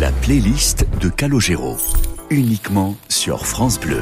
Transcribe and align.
La 0.00 0.12
playlist 0.12 0.86
de 0.98 1.10
Calogero, 1.10 1.76
uniquement 2.30 2.96
sur 3.10 3.44
France 3.44 3.78
Bleu. 3.78 4.00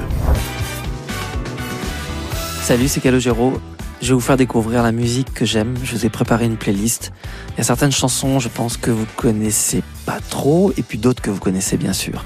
Salut, 2.62 2.86
c'est 2.86 3.00
Calogero. 3.00 3.60
Je 4.00 4.06
vais 4.06 4.14
vous 4.14 4.20
faire 4.20 4.36
découvrir 4.36 4.84
la 4.84 4.92
musique 4.92 5.34
que 5.34 5.44
j'aime. 5.44 5.74
Je 5.82 5.96
vous 5.96 6.06
ai 6.06 6.08
préparé 6.08 6.44
une 6.44 6.56
playlist. 6.56 7.10
Il 7.48 7.58
y 7.58 7.60
a 7.62 7.64
certaines 7.64 7.90
chansons, 7.90 8.38
je 8.38 8.48
pense 8.48 8.76
que 8.76 8.92
vous 8.92 9.06
connaissez 9.16 9.82
pas 10.06 10.20
trop, 10.20 10.72
et 10.76 10.82
puis 10.82 10.98
d'autres 10.98 11.20
que 11.20 11.30
vous 11.30 11.40
connaissez 11.40 11.76
bien 11.76 11.92
sûr. 11.92 12.24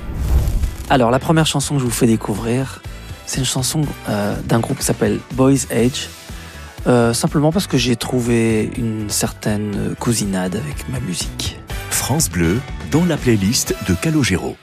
Alors, 0.90 1.10
la 1.10 1.18
première 1.18 1.46
chanson 1.46 1.76
que 1.76 1.80
je 1.80 1.86
vous 1.86 1.90
fais 1.90 2.06
découvrir, 2.06 2.82
c'est 3.24 3.38
une 3.38 3.46
chanson 3.46 3.86
euh, 4.10 4.36
d'un 4.44 4.60
groupe 4.60 4.80
qui 4.80 4.84
s'appelle 4.84 5.18
Boys 5.32 5.64
Age. 5.70 6.10
Euh, 6.86 7.14
simplement 7.14 7.50
parce 7.50 7.68
que 7.68 7.78
j'ai 7.78 7.96
trouvé 7.96 8.70
une 8.76 9.08
certaine 9.08 9.94
cousinade 9.98 10.56
avec 10.56 10.90
ma 10.90 11.00
musique. 11.00 11.58
France 11.88 12.28
Bleu, 12.28 12.60
dans 12.92 13.06
la 13.06 13.16
playlist 13.16 13.74
de 13.88 13.94
Calogero. 13.94 14.54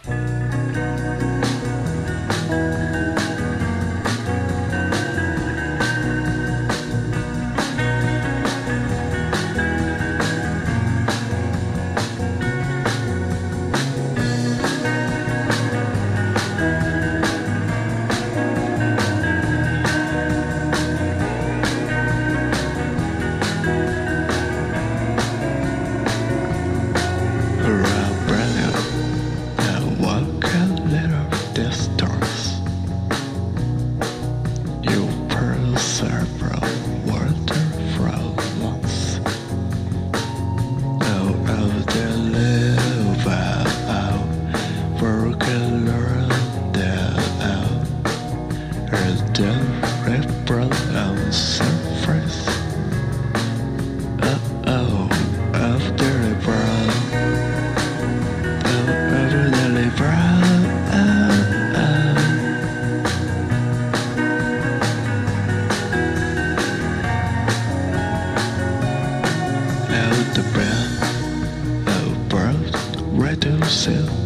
do 73.58 73.66
céu. 73.70 74.19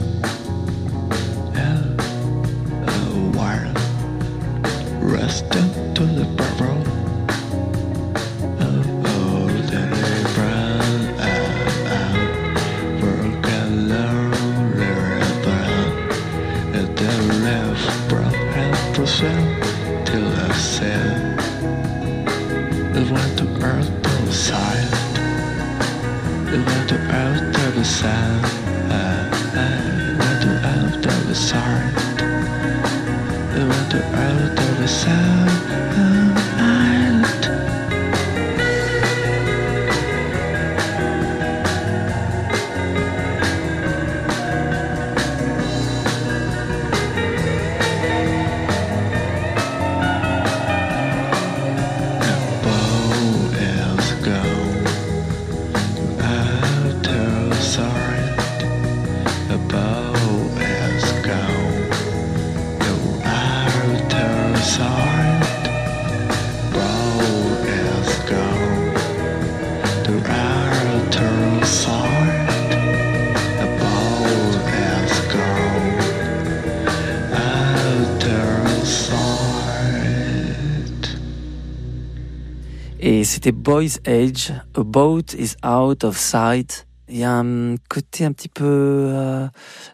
C'était 83.44 83.58
Boys 83.58 84.00
Age, 84.08 84.54
A 84.74 84.84
Boat 84.84 85.34
is 85.38 85.56
Out 85.68 86.06
of 86.06 86.18
Sight. 86.18 86.88
Il 87.10 87.18
y 87.18 87.26
a 87.26 87.34
un 87.34 87.76
côté 87.90 88.24
un 88.24 88.32
petit 88.32 88.48
peu 88.48 88.64
euh, 88.64 89.48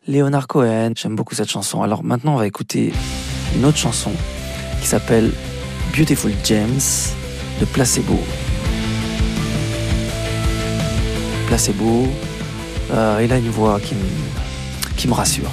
Leonard 0.08 0.46
Cohen. 0.46 0.92
J'aime 0.96 1.16
beaucoup 1.16 1.34
cette 1.34 1.50
chanson. 1.50 1.82
Alors 1.82 2.04
maintenant, 2.04 2.36
on 2.36 2.38
va 2.38 2.46
écouter 2.46 2.94
une 3.56 3.66
autre 3.66 3.80
chanson 3.80 4.12
qui 4.80 4.88
s'appelle 4.88 5.32
Beautiful 5.98 6.32
James 6.44 6.80
de 7.60 7.66
Placebo. 7.66 8.20
Placebo, 11.48 12.06
euh, 12.92 13.22
il 13.24 13.34
a 13.34 13.38
une 13.40 13.50
voix 13.50 13.80
qui 13.80 13.96
qui 14.96 15.08
me 15.08 15.14
rassure. 15.14 15.50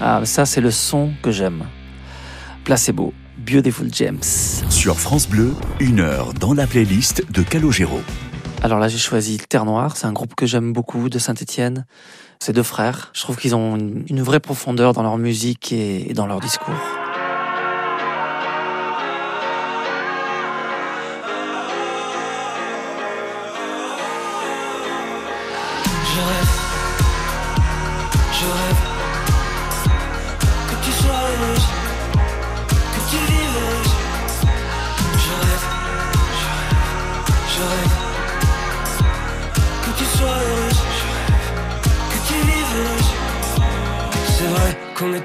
Ah, 0.00 0.24
ça, 0.24 0.46
c'est 0.46 0.60
le 0.60 0.70
son 0.70 1.10
que 1.22 1.32
j'aime. 1.32 1.64
Placebo, 2.64 3.12
Beautiful 3.38 3.88
James. 3.92 4.22
Sur 4.22 4.98
France 4.98 5.28
Bleu, 5.28 5.54
une 5.80 5.98
heure 5.98 6.34
dans 6.34 6.54
la 6.54 6.66
playlist 6.68 7.24
de 7.32 7.42
Calogero. 7.42 8.00
Alors 8.62 8.78
là, 8.78 8.88
j'ai 8.88 8.98
choisi 8.98 9.38
Terre 9.38 9.64
Noire. 9.64 9.96
C'est 9.96 10.06
un 10.06 10.12
groupe 10.12 10.34
que 10.36 10.46
j'aime 10.46 10.72
beaucoup 10.72 11.08
de 11.08 11.18
Saint-Etienne. 11.18 11.84
C'est 12.38 12.52
deux 12.52 12.62
frères. 12.62 13.10
Je 13.12 13.22
trouve 13.22 13.36
qu'ils 13.36 13.56
ont 13.56 13.76
une, 13.76 14.22
vraie 14.22 14.40
profondeur 14.40 14.92
dans 14.92 15.02
leur 15.02 15.18
musique 15.18 15.72
et, 15.72 16.10
et 16.10 16.14
dans 16.14 16.26
leur 16.26 16.38
discours. 16.38 16.74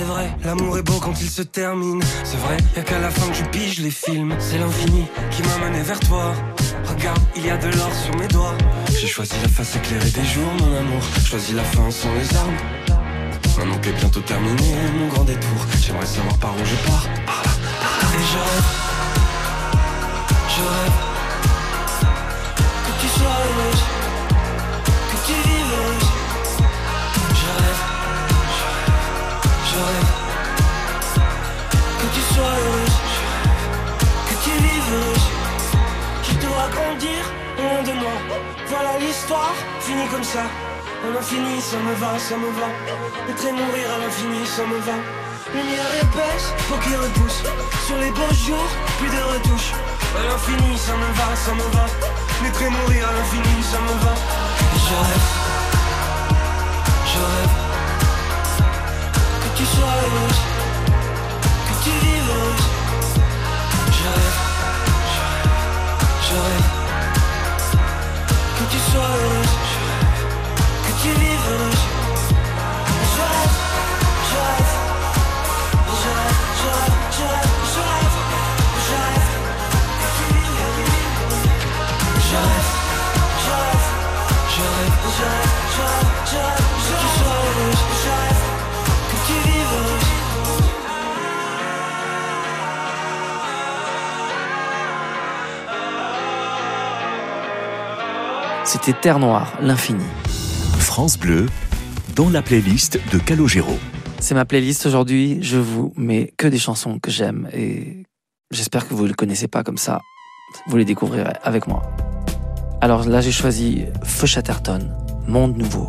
C'est 0.00 0.06
vrai, 0.06 0.30
l'amour 0.46 0.78
est 0.78 0.82
beau 0.82 0.98
quand 0.98 1.12
il 1.20 1.28
se 1.28 1.42
termine. 1.42 2.02
C'est 2.24 2.38
vrai, 2.38 2.56
y'a 2.74 2.80
qu'à 2.82 2.98
la 3.00 3.10
fin 3.10 3.28
que 3.28 3.34
je 3.34 3.44
pige 3.44 3.80
les 3.80 3.90
films. 3.90 4.34
C'est 4.38 4.56
l'infini 4.56 5.04
qui 5.30 5.42
m'a 5.42 5.58
mené 5.58 5.82
vers 5.82 6.00
toi. 6.00 6.32
Regarde, 6.86 7.20
il 7.36 7.44
y 7.44 7.50
a 7.50 7.58
de 7.58 7.68
l'or 7.76 7.90
sur 7.94 8.16
mes 8.16 8.26
doigts. 8.28 8.54
J'ai 8.98 9.06
choisi 9.06 9.34
la 9.42 9.48
face 9.48 9.76
éclairée 9.76 10.10
des 10.10 10.24
jours, 10.24 10.50
mon 10.58 10.74
amour. 10.74 11.02
Choisi 11.22 11.52
la 11.52 11.64
fin 11.64 11.90
sans 11.90 12.14
les 12.14 12.34
armes. 12.34 12.56
Maintenant 13.58 13.78
qu'est 13.82 13.92
bientôt 13.92 14.20
terminé 14.20 14.74
mon 14.98 15.08
grand 15.08 15.24
détour, 15.24 15.66
j'aimerais 15.82 16.06
savoir 16.06 16.38
par 16.38 16.54
où 16.54 16.64
je 16.64 16.76
pars. 16.88 17.06
Et 18.14 18.24
je 18.32 18.38
rêve. 18.38 18.68
Je 20.48 20.62
rêve. 20.62 20.89
Finie 39.80 40.08
comme 40.08 40.24
ça. 40.24 40.42
À 41.04 41.08
l'infini, 41.14 41.60
ça 41.60 41.76
me 41.78 41.94
va, 41.94 42.18
ça 42.18 42.36
me 42.36 42.50
va. 42.58 42.68
Être 43.30 43.44
et 43.46 43.52
mourir 43.52 43.86
à 43.94 43.98
l'infini, 44.04 44.46
ça 44.46 44.62
me 44.62 44.78
va. 44.78 44.96
Lumière 45.54 45.94
épaisse, 46.02 46.52
faut 46.68 46.76
qu'il 46.76 46.96
repousse. 46.96 47.42
Sur 47.86 47.96
les 47.98 48.10
beaux 48.10 48.34
jours, 48.34 48.70
plus 48.98 49.08
de 49.08 49.22
retouches. 49.32 49.72
À 50.18 50.22
l'infini, 50.28 50.76
ça 50.78 50.92
me 50.92 51.10
va, 51.18 51.36
ça 51.36 51.52
me 51.54 51.66
va. 51.74 51.86
Naître 52.42 52.62
et 52.62 52.68
mourir 52.68 53.08
à 53.08 53.12
l'infini, 53.12 53.62
ça 53.62 53.78
me 53.80 53.94
va. 54.04 54.14
Je 54.90 54.94
rêve, 54.94 55.28
je 57.06 57.18
rêve 57.18 57.54
que 59.42 59.58
tu 59.58 59.64
sois 59.66 59.94
heureuse, 60.02 60.40
que 61.66 61.74
tu 61.84 61.90
vives 61.90 62.30
heureuse. 62.30 62.66
Je 63.86 63.98
je 63.98 64.08
rêve, 64.08 64.38
je 66.26 66.34
rêve 66.34 66.68
que 68.58 68.64
tu 68.72 68.78
sois 68.90 69.00
heureuse, 69.02 69.39
C'était 98.72 98.92
Terre 98.92 99.18
Noire, 99.18 99.52
l'infini. 99.60 100.04
France 100.90 101.16
Bleu, 101.20 101.46
dans 102.16 102.30
la 102.30 102.42
playlist 102.42 102.98
de 103.12 103.18
Calogero. 103.18 103.78
C'est 104.18 104.34
ma 104.34 104.44
playlist 104.44 104.86
aujourd'hui. 104.86 105.38
Je 105.40 105.56
vous 105.56 105.92
mets 105.96 106.34
que 106.36 106.48
des 106.48 106.58
chansons 106.58 106.98
que 106.98 107.12
j'aime 107.12 107.48
et 107.52 108.02
j'espère 108.50 108.88
que 108.88 108.94
vous 108.94 109.04
ne 109.04 109.08
les 109.10 109.14
connaissez 109.14 109.46
pas 109.46 109.62
comme 109.62 109.78
ça. 109.78 110.00
Vous 110.66 110.76
les 110.76 110.84
découvrirez 110.84 111.34
avec 111.44 111.68
moi. 111.68 111.82
Alors 112.80 113.04
là, 113.04 113.20
j'ai 113.20 113.30
choisi 113.30 113.84
Feu 114.02 114.26
Chatterton, 114.26 114.92
Monde 115.28 115.56
Nouveau. 115.58 115.88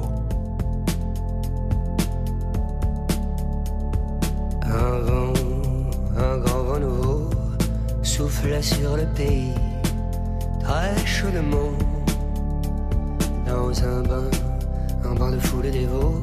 Un 4.62 5.00
vent, 5.00 5.34
un 6.16 6.38
grand 6.38 6.64
vent 6.64 6.80
nouveau 6.80 7.30
soufflait 8.04 8.62
sur 8.62 8.96
le 8.98 9.08
pays, 9.16 9.56
très 10.60 10.96
chaudement. 11.08 11.72
Dans 13.48 13.84
un 13.84 14.04
bain, 14.04 14.30
un 15.06 15.16
bain 15.16 15.32
de 15.32 15.40
foule 15.40 15.72
dévot, 15.72 16.22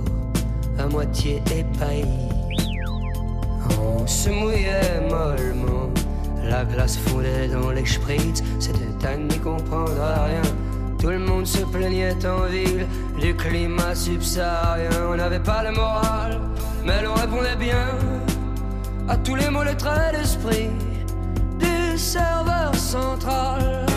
à 0.78 0.86
moitié 0.86 1.42
épaillis. 1.54 2.28
On 3.80 4.06
se 4.06 4.30
mouillait 4.30 5.00
mollement, 5.08 5.90
la 6.44 6.64
glace 6.64 6.96
fondait 6.96 7.48
dans 7.48 7.70
les 7.70 7.86
spritz, 7.86 8.42
c'était 8.58 9.06
à 9.06 9.16
n'y 9.16 9.38
comprendre 9.38 9.92
rien. 10.00 10.42
Tout 10.98 11.10
le 11.10 11.18
monde 11.18 11.46
se 11.46 11.64
plaignait 11.64 12.26
en 12.26 12.46
ville 12.46 12.86
du 13.20 13.34
climat 13.36 13.94
subsaharien. 13.94 14.90
On 15.10 15.16
n'avait 15.16 15.38
pas 15.40 15.62
le 15.62 15.70
moral, 15.70 16.40
mais 16.84 17.02
l'on 17.02 17.14
répondait 17.14 17.56
bien 17.56 17.86
à 19.08 19.16
tous 19.16 19.36
les 19.36 19.48
mots, 19.48 19.62
les 19.62 19.76
traits 19.76 20.16
d'esprit 20.16 20.70
du 21.58 21.96
serveur 21.96 22.74
central. 22.74 23.87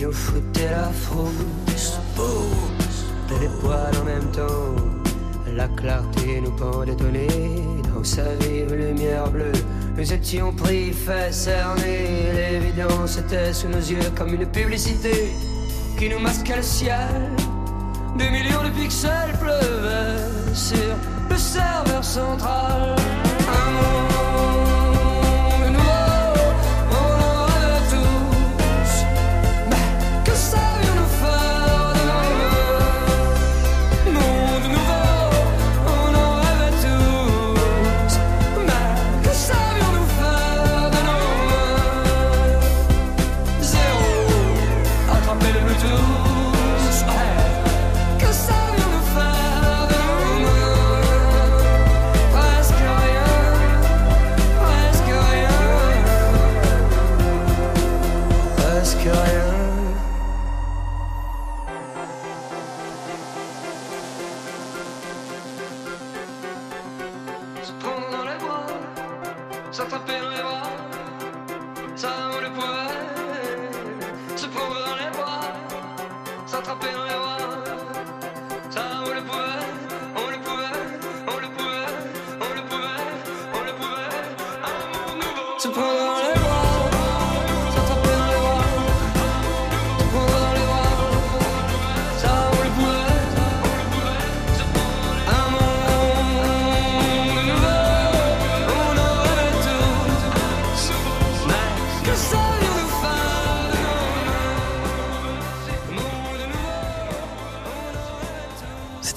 Nous 0.00 0.12
foutaient 0.12 0.70
la 0.70 0.90
frousse. 0.92 2.00
Les 3.40 3.48
poils 3.60 3.96
en 4.00 4.04
même 4.04 4.30
temps. 4.32 4.74
La 5.54 5.68
clarté 5.68 6.40
nous 6.40 6.50
pendait 6.52 6.92
au 6.92 7.94
dans 7.94 8.04
sa 8.04 8.34
vive 8.40 8.74
lumière 8.74 9.30
bleue. 9.30 9.52
Nous 9.96 10.12
étions 10.12 10.52
pris, 10.52 10.92
fait 10.92 11.32
cerner. 11.32 12.32
L'évidence 12.34 13.18
était 13.18 13.52
sous 13.52 13.68
nos 13.68 13.78
yeux 13.78 14.10
comme 14.16 14.34
une 14.34 14.46
publicité 14.46 15.32
qui 15.98 16.08
nous 16.08 16.18
masquait 16.18 16.56
le 16.56 16.62
ciel. 16.62 17.30
Des 18.16 18.30
millions 18.30 18.62
de 18.64 18.70
pixels 18.70 19.36
pleuvaient 19.40 20.54
sur 20.54 20.96
le 21.30 21.36
serveur 21.36 22.04
central. 22.04 22.59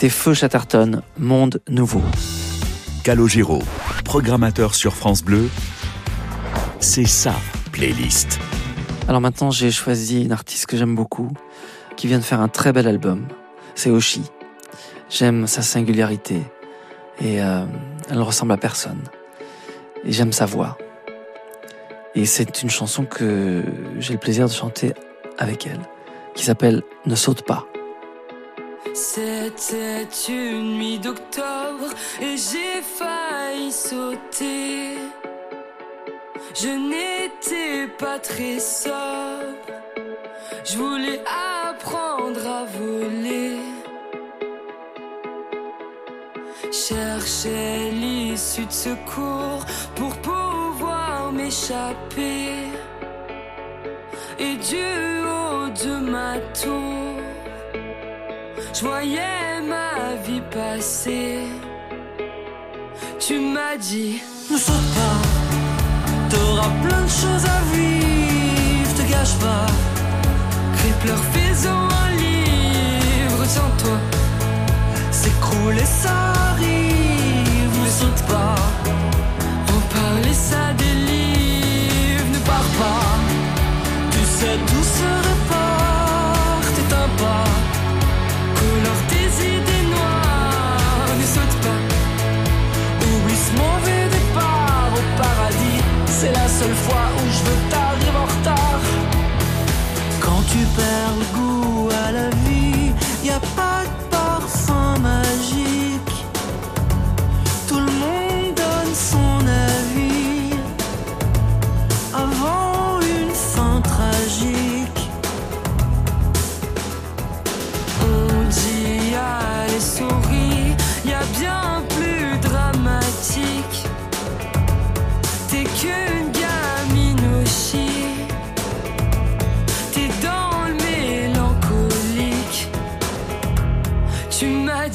C'était 0.04 0.16
Feu 0.16 0.34
Chatterton, 0.34 1.02
Monde 1.18 1.62
Nouveau. 1.70 2.02
Calogero, 3.06 3.64
programmateur 4.04 4.76
sur 4.76 4.96
France 4.96 5.24
Bleu, 5.24 5.50
c'est 6.82 7.06
sa 7.06 7.34
playlist. 7.72 8.38
Alors 9.08 9.22
maintenant, 9.22 9.50
j'ai 9.50 9.72
choisi 9.72 10.26
une 10.26 10.34
artiste 10.34 10.66
que 10.66 10.76
j'aime 10.76 10.94
beaucoup, 10.94 11.32
qui 11.96 12.08
vient 12.08 12.18
de 12.18 12.24
faire 12.26 12.42
un 12.42 12.50
très 12.50 12.74
bel 12.74 12.86
album. 12.86 13.30
C'est 13.76 13.92
Oshi. 13.92 14.24
J'aime 15.10 15.48
sa 15.48 15.62
singularité 15.62 16.42
et 17.22 17.42
euh, 17.42 17.64
elle 18.10 18.18
ne 18.18 18.24
ressemble 18.24 18.52
à 18.52 18.58
personne. 18.58 19.04
Et 20.04 20.12
j'aime 20.12 20.34
sa 20.34 20.46
voix. 20.46 20.78
Et 22.14 22.26
c'est 22.26 22.62
une 22.62 22.70
chanson 22.70 23.06
que 23.06 23.64
j'ai 24.00 24.12
le 24.12 24.20
plaisir 24.20 24.50
de 24.50 24.54
chanter 24.54 24.96
avec 25.38 25.66
elle, 25.66 25.80
qui 26.36 26.44
s'appelle 26.44 26.84
Ne 27.06 27.16
saute 27.16 27.46
pas. 27.46 27.68
C'était 28.94 30.08
une 30.30 30.78
nuit 30.78 31.00
d'octobre 31.00 31.90
et 32.22 32.38
j'ai 32.38 32.82
failli 32.82 33.72
sauter. 33.72 34.98
Je 36.54 36.70
n'étais 36.70 37.88
pas 37.98 38.20
très 38.20 38.60
sobre. 38.60 38.94
Je 40.64 40.78
voulais 40.78 41.22
apprendre 41.26 42.46
à 42.48 42.66
voler. 42.66 43.58
Cherchais 46.72 47.90
l'issue 47.92 48.68
de 48.68 48.72
secours 48.72 49.66
pour 49.96 50.16
pouvoir 50.18 51.32
m'échapper. 51.32 52.70
Et 54.38 54.56
du 54.56 54.86
haut 55.26 55.70
de 55.84 55.98
ma 56.12 56.38
tour, 56.62 57.23
je 58.74 58.82
voyais 58.82 59.62
ma 59.68 60.16
vie 60.26 60.42
passer. 60.52 61.40
Tu 63.20 63.40
m'as 63.40 63.78
dit, 63.78 64.22
ne 64.52 64.58
saute 64.58 64.90
pas, 64.96 65.20
t'auras 66.30 66.72
plein 66.84 67.02
de 67.02 67.10
choses 67.10 67.46
à 67.46 67.60
vivre, 67.74 68.94
te 68.98 69.04
gâche 69.12 69.36
pas. 69.36 69.66
Crie, 70.78 70.94
pleure, 71.04 71.24
fais-en 71.34 71.88
un 72.04 72.10
livre, 72.12 73.46
sans 73.46 73.72
toi, 73.82 73.98
s'écrouler, 75.12 75.86
ça 75.86 76.34
arrive, 76.52 77.76
ne 77.86 77.90
saute 77.90 78.24
pas. 78.28 78.56
En 79.74 79.82
parler, 79.96 80.34
ça 80.34 80.74
délivre, 80.78 82.26
ne 82.34 82.40
pars 82.40 82.72
pas. 82.82 83.06
Tu 84.12 84.20
sais 84.20 84.58
tout 84.68 84.83
seule 96.64 96.76
fois 96.76 97.06
où 97.18 97.26
je 97.38 97.42
veux 97.48 97.62
t'arriver 97.70 98.18
en 98.24 98.28
retard. 98.36 98.82
Quand 100.22 100.42
tu 100.52 100.60
perds 100.78 101.16
le 101.22 101.28
goût 101.36 101.90
à 102.06 102.12
la 102.12 102.30
vie, 102.46 102.92
y 103.24 103.30
a 103.30 103.40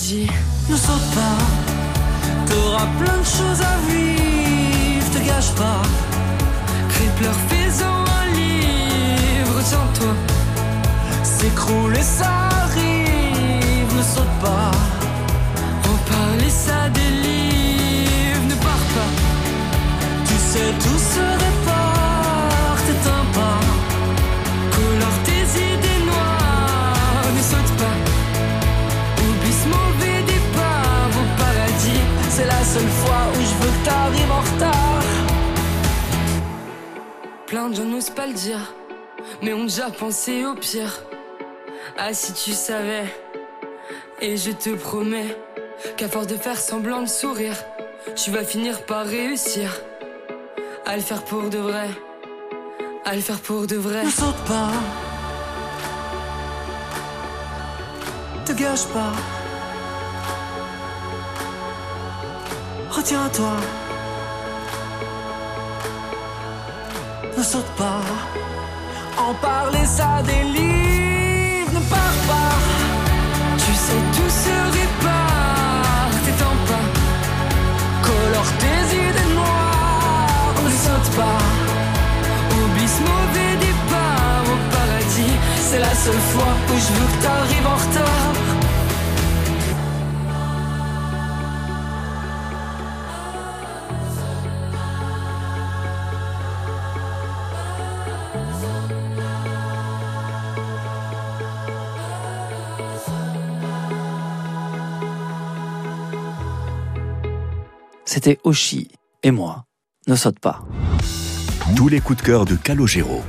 ne 0.00 0.76
saute 0.76 1.10
pas, 1.12 1.38
t'auras 2.46 2.86
plein 3.00 3.18
de 3.18 3.24
choses 3.24 3.60
à 3.60 3.76
vivre, 3.90 5.10
te 5.12 5.18
gâche 5.26 5.52
pas. 5.56 5.82
Crie, 6.88 7.10
pleure, 7.18 7.34
fais-en 7.48 8.04
un 8.20 8.26
livre, 8.32 9.60
tiens-toi. 9.68 10.14
S'écroule 11.24 11.96
et 11.96 12.02
ça 12.02 12.30
arrive, 12.62 13.96
ne 13.96 14.02
saute 14.02 14.36
pas. 14.40 14.70
En 15.90 15.96
parler, 16.12 16.48
ça 16.48 16.88
délivre, 16.90 18.44
ne 18.48 18.54
pars 18.54 18.86
pas. 18.94 19.10
Tu 20.26 20.34
sais, 20.34 20.72
tout 20.78 21.00
se 21.12 21.20
répare, 21.20 21.57
Plein 37.58 37.70
de 37.70 37.82
n'osent 37.82 38.10
pas 38.10 38.28
le 38.28 38.34
dire, 38.34 38.72
mais 39.42 39.52
ont 39.52 39.64
déjà 39.64 39.90
pensé 39.90 40.46
au 40.46 40.54
pire. 40.54 41.02
Ah, 41.98 42.14
si 42.14 42.32
tu 42.32 42.52
savais, 42.52 43.02
et 44.20 44.36
je 44.36 44.52
te 44.52 44.76
promets 44.76 45.36
qu'à 45.96 46.08
force 46.08 46.28
de 46.28 46.36
faire 46.36 46.56
semblant 46.56 47.02
de 47.02 47.08
sourire, 47.08 47.56
tu 48.14 48.30
vas 48.30 48.44
finir 48.44 48.86
par 48.86 49.04
réussir 49.04 49.74
à 50.86 50.94
le 50.94 51.02
faire 51.02 51.24
pour 51.24 51.50
de 51.50 51.58
vrai. 51.58 51.88
À 53.04 53.16
le 53.16 53.20
faire 53.20 53.40
pour 53.40 53.66
de 53.66 53.74
vrai. 53.74 54.04
Ne 54.04 54.10
saute 54.10 54.44
pas. 54.46 54.70
Te 58.46 58.52
gâche 58.52 58.86
pas. 58.86 59.14
Retiens-toi. 62.92 63.56
Ne 67.38 67.42
saute 67.44 67.72
pas. 67.76 68.02
En 69.16 69.32
parler, 69.34 69.84
ça 69.84 70.22
délivre. 70.26 71.70
Ne 71.72 71.78
pars 71.88 72.18
pas. 72.30 72.54
Tu 73.62 73.72
sais, 73.84 74.02
tout 74.16 74.32
se 74.44 74.56
répare. 74.78 76.10
T'étends 76.24 76.60
pas. 76.70 76.86
Colore 78.06 78.52
tes 78.62 78.82
idées 78.96 79.34
noires. 79.36 80.54
Ne 80.64 80.70
saute 80.84 81.10
pas. 81.14 81.40
Oublie 82.58 82.90
ce 82.96 83.02
mauvais 83.12 83.54
départ 83.66 84.42
au 84.52 84.58
paradis. 84.74 85.36
C'est 85.60 85.78
la 85.78 85.94
seule 85.94 86.24
fois 86.32 86.52
où 86.70 86.74
je 86.74 86.90
veux 86.96 87.08
que 87.12 87.22
t'arrives 87.22 87.67
C'était 108.20 108.40
Oshi 108.42 108.88
et 109.22 109.30
moi. 109.30 109.66
Ne 110.08 110.16
saute 110.16 110.40
pas. 110.40 110.66
Tous 111.76 111.86
les 111.86 112.00
coups 112.00 112.18
de 112.18 112.26
cœur 112.26 112.46
de 112.46 112.56
Calogero. 112.56 113.22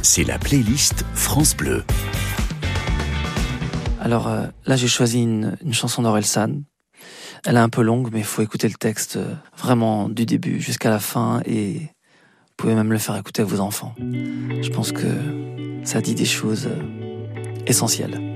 C'est 0.00 0.24
la 0.24 0.38
playlist 0.38 1.04
France 1.12 1.54
Bleu. 1.54 1.84
Alors 4.00 4.28
euh, 4.28 4.46
là, 4.64 4.76
j'ai 4.76 4.88
choisi 4.88 5.20
une, 5.20 5.58
une 5.62 5.74
chanson 5.74 6.00
d'Orelsan. 6.00 6.62
Elle 7.44 7.56
est 7.56 7.58
un 7.58 7.68
peu 7.68 7.82
longue, 7.82 8.08
mais 8.10 8.20
il 8.20 8.24
faut 8.24 8.40
écouter 8.40 8.68
le 8.68 8.76
texte 8.76 9.16
euh, 9.16 9.34
vraiment 9.54 10.08
du 10.08 10.24
début 10.24 10.62
jusqu'à 10.62 10.88
la 10.88 10.98
fin 10.98 11.42
et 11.44 11.74
vous 11.74 12.54
pouvez 12.56 12.74
même 12.74 12.92
le 12.92 12.98
faire 12.98 13.16
écouter 13.16 13.42
à 13.42 13.44
vos 13.44 13.60
enfants. 13.60 13.94
Je 13.98 14.70
pense 14.70 14.92
que 14.92 15.08
ça 15.84 16.00
dit 16.00 16.14
des 16.14 16.24
choses 16.24 16.68
euh, 16.68 17.62
essentielles. 17.66 18.35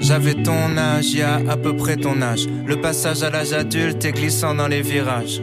J'avais 0.00 0.34
ton 0.34 0.76
âge, 0.76 1.12
y 1.12 1.22
a 1.22 1.36
à 1.48 1.56
peu 1.56 1.76
près 1.76 1.96
ton 1.96 2.20
âge. 2.22 2.46
Le 2.66 2.80
passage 2.80 3.22
à 3.22 3.30
l'âge 3.30 3.52
adulte 3.52 4.04
est 4.04 4.12
glissant 4.12 4.54
dans 4.54 4.68
les 4.68 4.82
virages. 4.82 5.42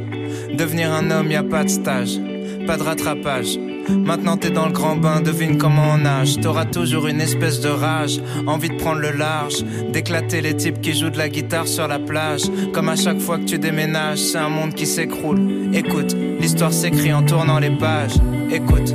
Devenir 0.54 0.92
un 0.92 1.12
homme, 1.12 1.32
y 1.32 1.36
a 1.36 1.44
pas 1.44 1.64
de 1.64 1.70
stage, 1.70 2.20
pas 2.66 2.78
de 2.78 2.84
rattrapage. 2.84 3.58
Maintenant 3.90 4.36
t'es 4.36 4.50
dans 4.50 4.66
le 4.66 4.74
grand 4.74 4.98
bain, 4.98 5.22
devine 5.22 5.58
comment 5.58 5.94
on 5.94 6.00
nage. 6.00 6.40
T'auras 6.42 6.66
toujours 6.66 7.08
une 7.08 7.22
espèce 7.22 7.62
de 7.62 7.70
rage, 7.70 8.20
envie 8.46 8.70
de 8.70 8.76
prendre 8.76 9.00
le 9.00 9.12
large, 9.12 9.64
d'éclater 9.92 10.42
les 10.42 10.56
types 10.56 10.82
qui 10.82 10.94
jouent 10.94 11.10
de 11.10 11.18
la 11.18 11.30
guitare 11.30 11.68
sur 11.68 11.88
la 11.88 12.00
plage. 12.00 12.44
Comme 12.74 12.90
à 12.90 12.96
chaque 12.96 13.20
fois 13.20 13.38
que 13.38 13.46
tu 13.46 13.60
déménages, 13.60 14.20
c'est 14.20 14.38
un 14.38 14.50
monde 14.50 14.74
qui 14.74 14.86
s'écroule. 14.86 15.40
Écoute, 15.74 16.16
l'histoire 16.40 16.74
s'écrit 16.74 17.14
en 17.14 17.24
tournant 17.24 17.60
les 17.60 17.72
pages. 17.72 18.16
Écoute. 18.52 18.94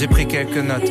J'ai 0.00 0.08
pris 0.08 0.26
quelques 0.26 0.56
notes. 0.56 0.90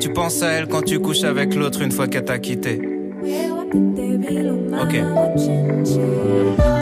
Tu 0.00 0.12
penses 0.12 0.42
à 0.42 0.50
elle 0.50 0.68
quand 0.68 0.82
tu 0.82 0.98
couches 1.00 1.24
avec 1.24 1.54
l'autre 1.54 1.82
une 1.82 1.92
fois 1.92 2.08
qu'elle 2.08 2.24
t'a 2.24 2.38
quitté. 2.38 2.80
Ok. 3.74 5.00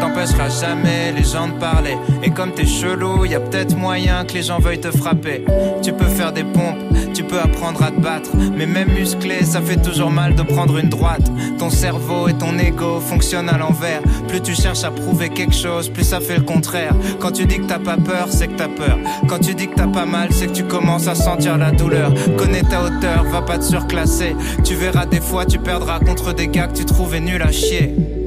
T'empêcheras 0.00 0.48
jamais 0.60 1.12
les 1.16 1.24
gens 1.24 1.48
de 1.48 1.58
parler. 1.58 1.96
Et 2.22 2.30
comme 2.30 2.52
t'es 2.52 2.66
chelou, 2.66 3.24
y 3.24 3.34
a 3.34 3.40
peut-être 3.40 3.76
moyen 3.76 4.24
que 4.24 4.34
les 4.34 4.42
gens 4.42 4.58
veuillent 4.58 4.80
te 4.80 4.90
frapper. 4.90 5.44
Tu 5.82 5.92
peux 5.92 6.04
faire 6.06 6.32
des 6.32 6.44
pompes, 6.44 6.78
tu 7.14 7.22
peux 7.22 7.38
apprendre 7.38 7.82
à 7.82 7.90
te 7.90 8.00
battre. 8.00 8.30
Mais 8.56 8.66
même 8.66 8.90
musclé, 8.92 9.42
ça 9.44 9.60
fait 9.60 9.80
toujours 9.80 10.10
mal 10.10 10.34
de 10.34 10.42
prendre 10.42 10.76
une 10.78 10.88
droite. 10.88 11.30
Ton 11.58 11.70
cerveau 11.70 12.28
et 12.28 12.34
ton 12.34 12.58
ego 12.58 13.00
fonctionnent 13.00 13.48
à 13.48 13.58
l'envers. 13.58 14.02
Plus 14.28 14.40
tu 14.40 14.54
cherches 14.54 14.84
à 14.84 14.90
prouver 14.90 15.28
quelque 15.30 15.54
chose, 15.54 15.88
plus 15.88 16.04
ça 16.04 16.20
fait 16.20 16.36
le 16.36 16.44
contraire. 16.44 16.94
Quand 17.20 17.32
tu 17.32 17.46
dis 17.46 17.58
que 17.58 17.66
t'as 17.66 17.78
pas 17.78 17.96
peur, 17.96 18.26
c'est 18.28 18.48
que 18.48 18.56
t'as 18.56 18.68
peur. 18.68 18.98
Quand 19.28 19.38
tu 19.38 19.54
dis 19.54 19.68
que 19.68 19.74
t'as 19.74 19.86
pas 19.86 20.06
mal, 20.06 20.28
c'est 20.32 20.48
que 20.48 20.52
tu 20.52 20.64
commences 20.64 21.08
à 21.08 21.14
sentir 21.14 21.56
la 21.56 21.70
douleur. 21.70 22.12
Connais 22.36 22.62
ta 22.62 22.84
hauteur, 22.84 23.24
va 23.30 23.42
pas 23.42 23.58
te 23.58 23.64
surclasser. 23.64 24.36
Tu 24.64 24.74
verras 24.74 25.06
des 25.06 25.20
fois, 25.20 25.46
tu 25.46 25.58
perdras 25.58 26.00
contre 26.00 26.34
des 26.34 26.48
gars 26.48 26.66
que 26.66 26.76
tu 26.76 26.81
trouvais 26.84 27.20
nuls 27.20 27.42
à 27.42 27.52
chier. 27.52 27.94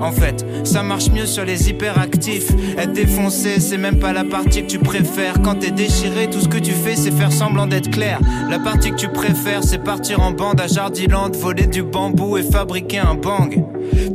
En 0.00 0.12
fait, 0.12 0.44
ça 0.64 0.82
marche 0.82 1.10
mieux 1.10 1.26
sur 1.26 1.44
les 1.44 1.68
hyperactifs. 1.68 2.50
Être 2.76 2.92
défoncé, 2.92 3.60
c'est 3.60 3.78
même 3.78 3.98
pas 3.98 4.12
la 4.12 4.24
partie 4.24 4.62
que 4.62 4.68
tu 4.68 4.78
préfères. 4.78 5.34
Quand 5.42 5.56
t'es 5.56 5.70
déchiré, 5.70 6.28
tout 6.30 6.40
ce 6.40 6.48
que 6.48 6.58
tu 6.58 6.72
fais, 6.72 6.96
c'est 6.96 7.10
faire 7.10 7.32
semblant 7.32 7.66
d'être 7.66 7.90
clair. 7.90 8.20
La 8.48 8.58
partie 8.58 8.90
que 8.90 8.96
tu 8.96 9.08
préfères, 9.08 9.64
c'est 9.64 9.82
partir 9.82 10.20
en 10.20 10.30
bande 10.30 10.60
à 10.60 10.66
Jardiland, 10.66 11.30
voler 11.32 11.66
du 11.66 11.82
bambou 11.82 12.36
et 12.36 12.42
fabriquer 12.42 12.98
un 12.98 13.14
bang. 13.14 13.64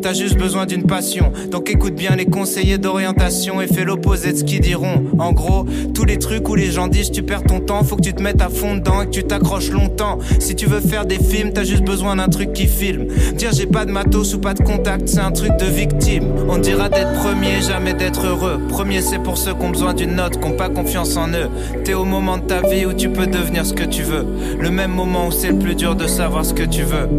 T'as 0.01 0.13
juste 0.13 0.37
besoin 0.37 0.65
d'une 0.65 0.83
passion, 0.83 1.31
donc 1.49 1.69
écoute 1.69 1.95
bien 1.95 2.15
les 2.15 2.25
conseillers 2.25 2.77
d'orientation 2.77 3.61
et 3.61 3.67
fais 3.67 3.85
l'opposé 3.85 4.33
de 4.33 4.37
ce 4.37 4.43
qu'ils 4.43 4.59
diront. 4.59 5.05
En 5.17 5.31
gros, 5.31 5.65
tous 5.93 6.05
les 6.05 6.19
trucs 6.19 6.47
où 6.49 6.55
les 6.55 6.71
gens 6.71 6.87
disent 6.87 7.11
tu 7.11 7.23
perds 7.23 7.43
ton 7.43 7.59
temps, 7.59 7.83
faut 7.83 7.95
que 7.95 8.01
tu 8.01 8.13
te 8.13 8.21
mettes 8.21 8.41
à 8.41 8.49
fond 8.49 8.75
dedans 8.75 9.01
et 9.01 9.05
que 9.05 9.11
tu 9.11 9.23
t'accroches 9.23 9.71
longtemps. 9.71 10.19
Si 10.39 10.55
tu 10.55 10.65
veux 10.65 10.81
faire 10.81 11.05
des 11.05 11.17
films, 11.17 11.51
t'as 11.53 11.63
juste 11.63 11.83
besoin 11.83 12.17
d'un 12.17 12.27
truc 12.27 12.53
qui 12.53 12.67
filme. 12.67 13.07
Dire 13.37 13.51
j'ai 13.53 13.65
pas 13.65 13.85
de 13.85 13.91
matos 13.91 14.33
ou 14.33 14.39
pas 14.39 14.53
de 14.53 14.61
contact, 14.61 15.07
c'est 15.07 15.19
un 15.19 15.31
truc 15.31 15.55
de 15.57 15.65
victime. 15.73 16.27
On 16.47 16.57
dira 16.57 16.89
d'être 16.89 17.13
premier, 17.13 17.61
jamais 17.61 17.93
d'être 17.93 18.25
heureux. 18.25 18.61
Premier, 18.69 19.01
c'est 19.01 19.19
pour 19.19 19.37
ceux 19.37 19.53
qui 19.53 19.65
ont 19.65 19.71
besoin 19.71 19.93
d'une 19.93 20.15
note, 20.15 20.39
qui 20.39 20.45
ont 20.45 20.51
pas 20.51 20.69
confiance 20.69 21.17
en 21.17 21.29
eux. 21.29 21.49
T'es 21.83 21.93
au 21.93 22.05
moment 22.05 22.37
de 22.37 22.43
ta 22.43 22.61
vie 22.61 22.85
où 22.85 22.93
tu 22.93 23.09
peux 23.09 23.27
devenir 23.27 23.65
ce 23.65 23.73
que 23.73 23.83
tu 23.83 24.03
veux. 24.03 24.25
Le 24.59 24.69
même 24.69 24.91
moment 24.91 25.27
où 25.27 25.31
c'est 25.31 25.49
le 25.49 25.59
plus 25.59 25.75
dur 25.75 25.95
de 25.95 26.07
savoir 26.07 26.45
ce 26.45 26.53
que 26.53 26.63
tu 26.63 26.83
veux. 26.83 27.09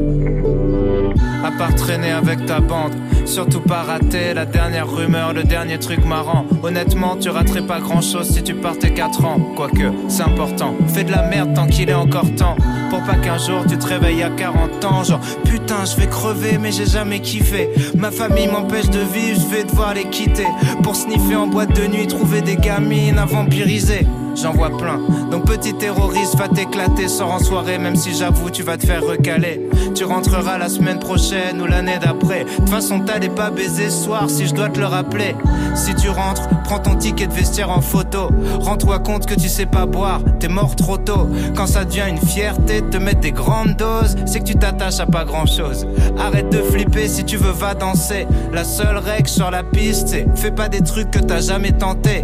À 1.45 1.51
part 1.59 1.75
traîner 1.75 2.11
avec 2.11 2.47
ta 2.47 2.61
bande, 2.61 2.95
surtout 3.27 3.61
pas 3.61 3.83
rater 3.83 4.33
la 4.35 4.47
dernière 4.47 4.91
rumeur, 4.91 5.35
le 5.35 5.45
dernier 5.45 5.79
truc 5.79 6.05
marrant. 6.07 6.47
Honnêtement, 6.63 7.17
tu 7.17 7.29
raterais 7.29 7.61
pas 7.61 7.81
grand 7.81 8.01
chose 8.01 8.31
si 8.31 8.43
tu 8.43 8.55
partais 8.55 8.95
4 8.95 9.25
ans. 9.27 9.39
Quoique, 9.55 9.93
c'est 10.09 10.23
important. 10.23 10.75
Fais 10.89 11.05
de 11.05 11.11
la 11.11 11.23
merde 11.29 11.53
tant 11.55 11.67
qu'il 11.67 11.91
est 11.91 11.95
encore 11.95 12.35
temps. 12.37 12.57
Pour 12.89 13.03
pas 13.03 13.17
qu'un 13.17 13.37
jour 13.37 13.63
tu 13.69 13.77
te 13.77 13.87
réveilles 13.87 14.23
à 14.23 14.31
40 14.31 14.85
ans. 14.87 15.05
Genre, 15.05 15.21
putain, 15.55 15.85
je 15.85 15.95
vais 15.97 16.09
crever, 16.09 16.59
mais 16.59 16.73
j'ai 16.73 16.87
jamais 16.87 17.21
kiffé. 17.21 17.71
Ma 17.97 18.11
famille 18.11 18.49
m'empêche 18.49 18.91
de 18.91 18.99
vivre, 18.99 19.41
je 19.41 19.55
vais 19.55 19.63
devoir 19.63 19.95
les 19.95 20.05
quitter. 20.05 20.47
Pour 20.83 20.97
sniffer 20.97 21.37
en 21.37 21.47
boîte 21.47 21.77
de 21.77 21.87
nuit, 21.87 22.09
trouver 22.09 22.43
des 22.43 22.57
gamines 22.57 23.19
à 23.19 23.25
vampiriser. 23.25 24.05
J'en 24.35 24.53
vois 24.53 24.77
plein. 24.77 24.99
Donc 25.31 25.47
petit 25.47 25.73
terroriste, 25.75 26.37
va 26.37 26.49
t'éclater, 26.49 27.07
sors 27.07 27.31
en 27.31 27.39
soirée, 27.39 27.79
même 27.79 27.95
si 27.95 28.13
j'avoue 28.15 28.51
tu 28.51 28.65
vas 28.65 28.77
te 28.77 28.85
faire 28.85 29.05
recaler. 29.05 29.61
Tu 29.95 30.03
rentreras 30.03 30.59
la 30.59 30.69
semaine 30.69 30.99
prochaine 30.99 31.63
ou 31.63 31.67
l'année 31.67 31.99
d'après. 32.03 32.43
De 32.43 32.51
toute 32.57 32.69
façon, 32.69 32.99
t'allais 32.99 33.29
pas 33.29 33.51
baiser 33.51 33.91
ce 33.91 34.05
soir 34.05 34.29
si 34.29 34.47
je 34.47 34.55
dois 34.55 34.71
te 34.71 34.81
le 34.81 34.87
rappeler. 34.87 35.37
Si 35.77 35.95
tu 35.95 36.09
rentres, 36.09 36.49
prends 36.65 36.81
ton 36.81 36.97
ticket 36.97 37.27
de 37.27 37.33
vestiaire 37.33 37.71
en 37.71 37.81
photo. 37.81 38.31
Rends-toi 38.61 38.99
compte 38.99 39.27
que 39.27 39.35
tu 39.35 39.49
sais 39.49 39.67
pas 39.67 39.87
boire, 39.87 40.21
t'es 40.41 40.49
mort 40.49 40.75
trop 40.75 40.97
tôt. 40.97 41.29
Quand 41.55 41.67
ça 41.67 41.85
devient 41.85 42.07
une 42.09 42.19
fierté 42.19 42.81
de 42.81 42.89
te 42.89 42.97
mettre 42.97 43.21
des 43.21 43.33
grandes 43.33 43.77
doses, 43.77 44.17
c'est 44.27 44.41
que 44.41 44.45
tu 44.45 44.57
t'attaches 44.57 45.01
à 45.01 45.07
pas 45.07 45.25
grand 45.25 45.47
chose. 45.47 45.87
Arrête 46.19 46.51
de 46.51 46.59
flipper 46.59 47.07
si 47.07 47.25
tu 47.25 47.37
veux, 47.37 47.53
va 47.53 47.75
danser. 47.75 48.27
La 48.53 48.65
seule 48.65 48.99
règle 48.99 49.29
sur 49.29 49.51
la 49.51 49.63
piste, 49.63 50.09
c'est 50.09 50.27
fais 50.35 50.51
pas 50.51 50.69
des 50.69 50.81
trucs 50.81 51.11
que 51.11 51.19
t'as 51.19 51.41
jamais 51.41 51.73
tenté. 51.73 52.23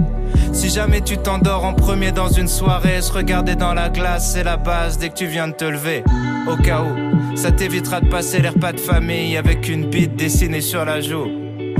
Si 0.53 0.69
jamais 0.69 1.01
tu 1.01 1.19
t'endors 1.19 1.65
en 1.65 1.75
premier 1.75 2.13
dans 2.13 2.29
une 2.29 2.49
soirée, 2.49 3.03
se 3.03 3.13
regarder 3.13 3.55
dans 3.55 3.75
la 3.75 3.89
glace, 3.89 4.33
c'est 4.33 4.45
la 4.45 4.57
base 4.57 4.99
dès 4.99 5.11
que 5.11 5.15
tu 5.15 5.27
viens 5.27 5.49
de 5.49 5.53
te 5.53 5.65
lever. 5.65 6.03
Au 6.51 6.57
cas 6.57 6.83
où, 6.83 7.37
ça 7.37 7.53
t'évitera 7.53 8.01
de 8.01 8.09
passer 8.09 8.41
les 8.41 8.49
repas 8.49 8.73
de 8.73 8.81
famille 8.81 9.37
avec 9.37 9.69
une 9.69 9.87
bite 9.87 10.17
dessinée 10.17 10.61
sur 10.61 10.85
la 10.85 11.01
joue. 11.01 11.40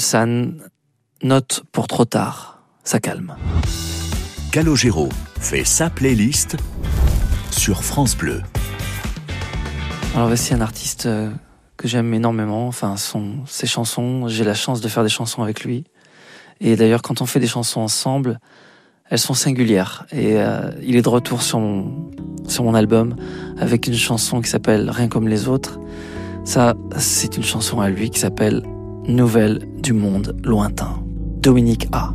Orelsan, 0.00 0.52
note 1.22 1.62
pour 1.72 1.86
trop 1.86 2.06
tard. 2.06 2.62
Ça 2.84 3.00
calme. 3.00 3.36
Calogero 4.50 5.10
fait 5.38 5.64
sa 5.64 5.90
playlist 5.90 6.56
sur 7.50 7.84
France 7.84 8.16
Bleu. 8.16 8.40
Alors 10.14 10.28
voici 10.28 10.54
un 10.54 10.62
artiste 10.62 11.04
euh, 11.04 11.30
que 11.76 11.86
j'aime 11.86 12.14
énormément, 12.14 12.66
enfin 12.66 12.96
son, 12.96 13.44
ses 13.46 13.66
chansons, 13.66 14.26
j'ai 14.26 14.42
la 14.42 14.54
chance 14.54 14.80
de 14.80 14.88
faire 14.88 15.02
des 15.02 15.10
chansons 15.10 15.42
avec 15.42 15.64
lui. 15.64 15.84
Et 16.60 16.76
d'ailleurs, 16.76 17.02
quand 17.02 17.20
on 17.20 17.26
fait 17.26 17.40
des 17.40 17.46
chansons 17.46 17.82
ensemble, 17.82 18.40
elles 19.10 19.18
sont 19.18 19.34
singulières. 19.34 20.06
Et 20.12 20.40
euh, 20.40 20.70
il 20.80 20.96
est 20.96 21.02
de 21.02 21.10
retour 21.10 21.42
sur 21.42 21.60
mon, 21.60 22.10
sur 22.48 22.64
mon 22.64 22.74
album 22.74 23.16
avec 23.58 23.86
une 23.86 23.92
chanson 23.92 24.40
qui 24.40 24.48
s'appelle 24.48 24.88
Rien 24.88 25.08
comme 25.08 25.28
les 25.28 25.46
autres. 25.46 25.78
Ça, 26.44 26.74
c'est 26.96 27.36
une 27.36 27.44
chanson 27.44 27.82
à 27.82 27.90
lui 27.90 28.08
qui 28.08 28.18
s'appelle 28.18 28.62
Nouvelle 29.10 29.66
du 29.82 29.92
monde 29.92 30.36
lointain. 30.44 31.02
Dominique 31.42 31.88
A. 31.90 32.12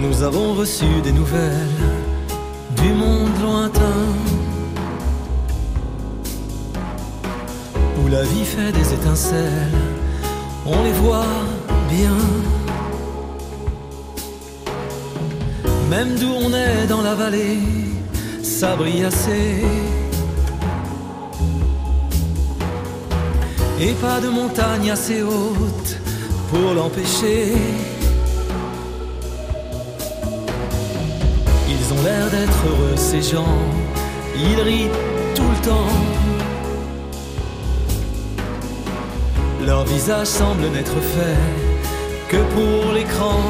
Nous 0.00 0.22
avons 0.22 0.54
reçu 0.54 0.86
des 1.04 1.12
nouvelles 1.12 1.75
vie 8.32 8.44
fait 8.44 8.72
des 8.72 8.94
étincelles, 8.94 9.72
on 10.64 10.82
les 10.84 10.92
voit 10.92 11.24
bien. 11.90 12.16
Même 15.90 16.14
d'où 16.16 16.32
on 16.44 16.52
est 16.52 16.86
dans 16.88 17.02
la 17.02 17.14
vallée, 17.14 17.58
ça 18.42 18.76
brille 18.76 19.04
assez. 19.04 19.62
Et 23.78 23.92
pas 23.92 24.20
de 24.20 24.28
montagne 24.28 24.90
assez 24.90 25.22
haute 25.22 25.98
pour 26.50 26.74
l'empêcher. 26.74 27.52
Ils 31.68 31.92
ont 31.94 32.02
l'air 32.02 32.30
d'être 32.30 32.60
heureux, 32.68 32.96
ces 32.96 33.22
gens. 33.22 33.58
Ils 34.34 34.60
rient 34.60 34.90
tout 35.34 35.50
le 35.54 35.66
temps. 35.68 36.25
Leur 39.66 39.84
visage 39.84 40.28
semble 40.28 40.68
n'être 40.68 41.00
fait 41.14 41.40
que 42.28 42.36
pour 42.54 42.92
l'écran. 42.92 43.40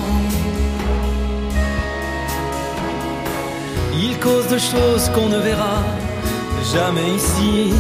Ils 3.95 4.19
causent 4.19 4.49
de 4.49 4.59
choses 4.59 5.11
qu'on 5.15 5.29
ne 5.29 5.39
verra 5.39 5.83
jamais 6.73 7.09
ici. 7.15 7.75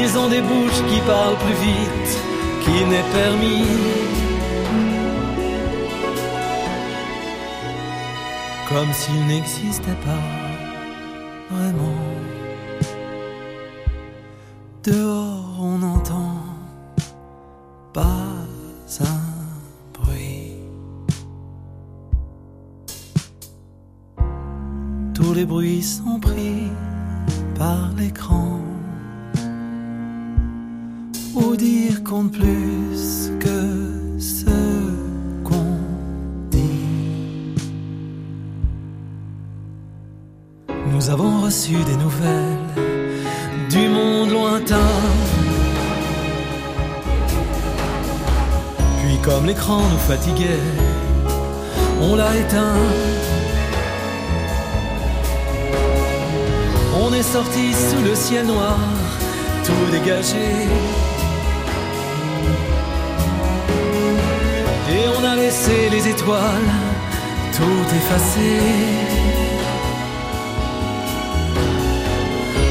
Ils 0.00 0.18
ont 0.18 0.28
des 0.28 0.40
bouches 0.40 0.82
qui 0.88 1.00
parlent 1.00 1.40
plus 1.46 1.58
vite 1.68 2.12
qu'il 2.64 2.88
n'est 2.88 3.10
permis. 3.20 3.66
comme 8.68 8.92
s'il 8.92 9.26
n'existait 9.26 10.00
pas 10.04 10.45
Tous 25.16 25.32
les 25.32 25.46
bruits 25.46 25.82
sont 25.82 26.20
pris 26.20 26.68
par 27.58 27.88
l'écran. 27.96 28.60
Ou 31.34 31.56
dire 31.56 32.04
compte 32.04 32.32
plus 32.32 33.30
que 33.40 34.18
ce 34.18 34.44
qu'on 35.42 35.78
dit? 36.50 37.56
Nous 40.92 41.08
avons 41.08 41.40
reçu 41.40 41.72
des 41.72 41.96
nouvelles 41.96 42.74
du 43.70 43.88
monde 43.88 44.30
lointain. 44.32 44.92
Puis 48.98 49.16
comme 49.22 49.46
l'écran 49.46 49.80
nous 49.80 50.04
fatiguait, 50.10 50.60
on 52.02 52.16
l'a 52.16 52.36
éteint. 52.36 53.25
Sorti 57.22 57.72
sous 57.72 58.02
le 58.04 58.14
ciel 58.14 58.46
noir, 58.46 58.78
tout 59.64 59.90
dégagé. 59.90 60.48
Et 64.90 65.04
on 65.18 65.24
a 65.24 65.34
laissé 65.34 65.88
les 65.90 66.08
étoiles 66.08 66.72
tout 67.56 67.86
effacer. 68.00 68.60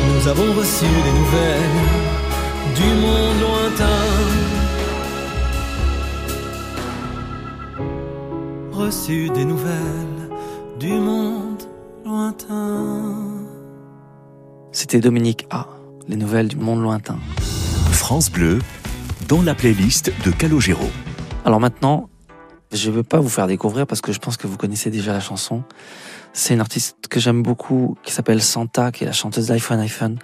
Nous 0.08 0.28
avons 0.28 0.54
reçu 0.54 0.86
des 1.06 1.14
nouvelles 1.20 1.82
du 2.76 2.90
monde 3.04 3.40
lointain. 3.46 4.06
Reçu 8.72 9.30
des 9.30 9.46
nouvelles 9.46 10.30
du 10.80 10.94
monde 10.94 11.25
C'était 14.96 15.10
Dominique 15.10 15.46
A. 15.50 15.68
Les 16.08 16.16
nouvelles 16.16 16.48
du 16.48 16.56
monde 16.56 16.82
lointain. 16.82 17.20
France 17.92 18.32
Bleu, 18.32 18.60
dans 19.28 19.42
la 19.42 19.54
playlist 19.54 20.10
de 20.24 20.32
Calogero. 20.32 20.90
Alors 21.44 21.60
maintenant, 21.60 22.10
je 22.72 22.90
ne 22.90 22.96
veux 22.96 23.04
pas 23.04 23.20
vous 23.20 23.28
faire 23.28 23.48
découvrir 23.48 23.88
parce 23.88 24.00
que 24.00 24.14
je 24.14 24.20
pense 24.20 24.38
que 24.38 24.48
vous 24.48 24.56
connaissez 24.56 24.90
déjà 24.92 25.12
la 25.12 25.20
chanson. 25.20 25.66
C'est 26.32 26.54
une 26.54 26.62
artiste 26.62 27.10
que 27.10 27.20
j'aime 27.20 27.44
beaucoup 27.44 27.98
qui 28.04 28.14
s'appelle 28.14 28.42
Santa, 28.42 28.94
qui 28.94 29.04
est 29.04 29.08
la 29.08 29.12
chanteuse 29.12 29.48
d'iPhone 29.48 29.82
iPhone 29.82 30.18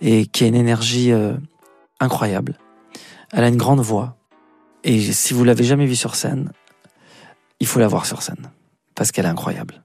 et 0.00 0.26
qui 0.26 0.42
a 0.42 0.48
une 0.48 0.56
énergie 0.56 1.12
euh, 1.12 1.34
incroyable. 2.00 2.58
Elle 3.32 3.44
a 3.44 3.48
une 3.48 3.56
grande 3.56 3.82
voix 3.82 4.16
et 4.82 5.00
si 5.12 5.32
vous 5.32 5.44
l'avez 5.44 5.62
jamais 5.62 5.86
vue 5.86 5.94
sur 5.94 6.16
scène, 6.16 6.50
il 7.60 7.68
faut 7.68 7.78
la 7.78 7.86
voir 7.86 8.04
sur 8.04 8.22
scène 8.22 8.50
parce 8.96 9.12
qu'elle 9.12 9.26
est 9.26 9.28
incroyable. 9.28 9.84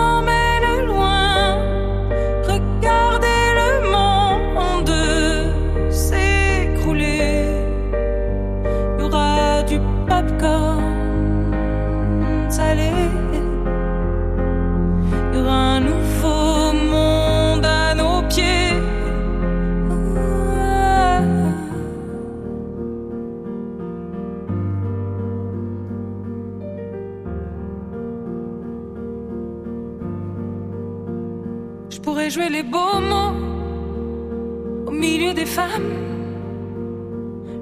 femmes. 35.51 35.93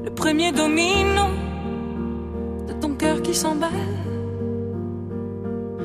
Le 0.05 0.11
premier 0.11 0.51
domino 0.51 1.25
de 2.67 2.73
ton 2.73 2.93
cœur 2.93 3.21
qui 3.21 3.33
s'emballe. 3.33 3.95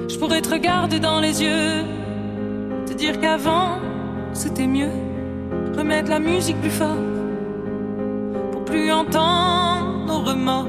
Je 0.08 0.16
pourrais 0.18 0.42
te 0.42 0.50
regarder 0.50 1.00
dans 1.00 1.20
les 1.20 1.42
yeux, 1.42 1.84
te 2.86 2.92
dire 2.92 3.18
qu'avant 3.20 3.78
c'était 4.32 4.66
mieux. 4.66 4.94
Remettre 5.76 6.10
la 6.10 6.20
musique 6.20 6.60
plus 6.60 6.76
fort 6.82 7.04
pour 8.52 8.64
plus 8.64 8.92
entendre 8.92 10.04
nos 10.06 10.20
remords. 10.20 10.68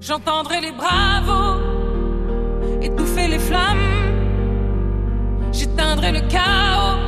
J'entendrai 0.00 0.60
les 0.60 0.72
bravos 0.72 1.58
étouffer 2.82 3.28
les 3.28 3.38
flammes. 3.38 3.88
J'éteindrai 5.52 6.12
le 6.12 6.20
chaos. 6.28 7.07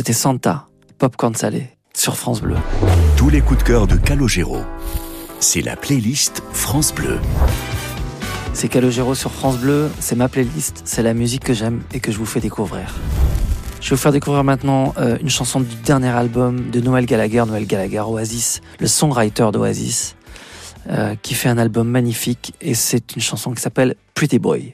C'était 0.00 0.14
Santa, 0.14 0.66
Popcorn 0.96 1.34
Salé, 1.34 1.76
sur 1.92 2.16
France 2.16 2.40
Bleu. 2.40 2.56
Tous 3.18 3.28
les 3.28 3.42
coups 3.42 3.58
de 3.58 3.64
cœur 3.64 3.86
de 3.86 3.96
Calogero. 3.96 4.62
C'est 5.40 5.60
la 5.60 5.76
playlist 5.76 6.42
France 6.54 6.94
Bleu. 6.94 7.18
C'est 8.54 8.68
Calogero 8.68 9.14
sur 9.14 9.30
France 9.30 9.58
Bleu, 9.58 9.90
c'est 9.98 10.16
ma 10.16 10.30
playlist, 10.30 10.80
c'est 10.86 11.02
la 11.02 11.12
musique 11.12 11.44
que 11.44 11.52
j'aime 11.52 11.82
et 11.92 12.00
que 12.00 12.12
je 12.12 12.16
vous 12.16 12.24
fais 12.24 12.40
découvrir. 12.40 12.94
Je 13.82 13.90
vais 13.90 13.96
vous 13.96 14.00
faire 14.00 14.12
découvrir 14.12 14.42
maintenant 14.42 14.94
euh, 14.96 15.18
une 15.20 15.28
chanson 15.28 15.60
du 15.60 15.74
dernier 15.84 16.08
album 16.08 16.70
de 16.70 16.80
Noël 16.80 17.04
Gallagher, 17.04 17.44
Noël 17.46 17.66
Gallagher 17.66 18.00
Oasis, 18.00 18.62
le 18.78 18.86
songwriter 18.86 19.50
d'Oasis, 19.52 20.16
euh, 20.88 21.14
qui 21.20 21.34
fait 21.34 21.50
un 21.50 21.58
album 21.58 21.86
magnifique 21.86 22.54
et 22.62 22.72
c'est 22.72 23.16
une 23.16 23.20
chanson 23.20 23.52
qui 23.52 23.60
s'appelle 23.60 23.96
Pretty 24.14 24.38
Boy. 24.38 24.72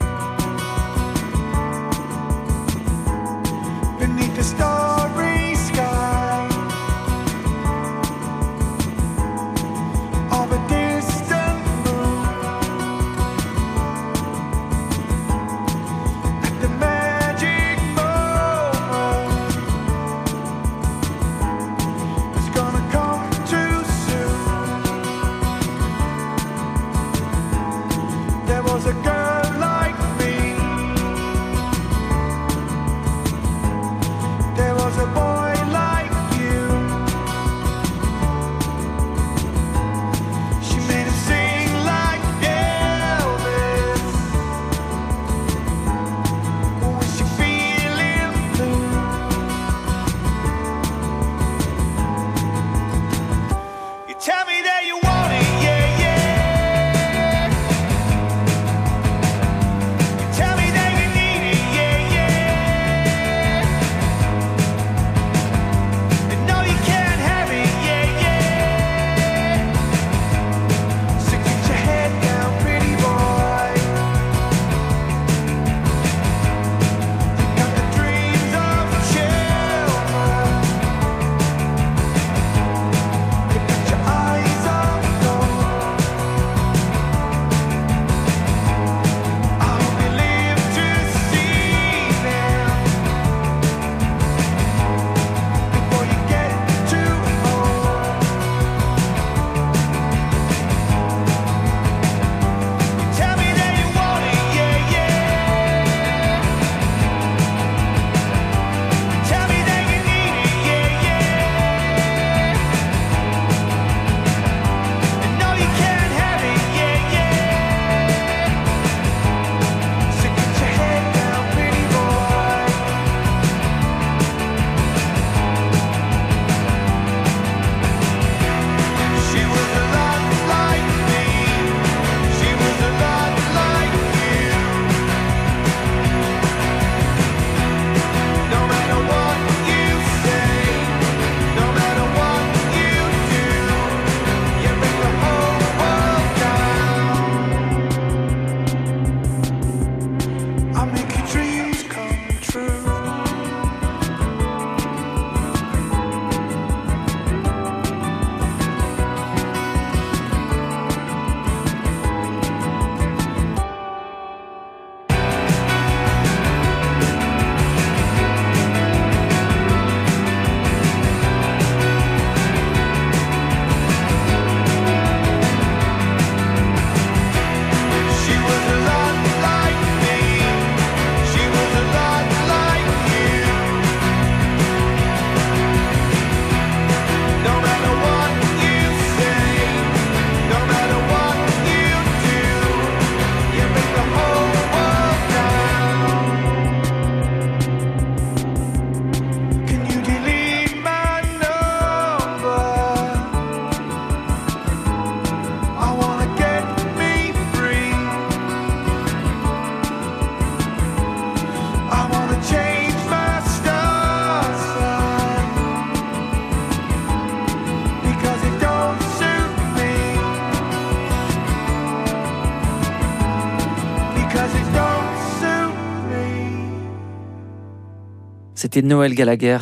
C'était 228.76 228.88
Noël 228.88 229.14
Gallagher, 229.14 229.56